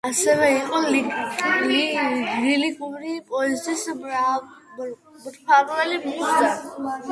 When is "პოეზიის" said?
3.29-3.85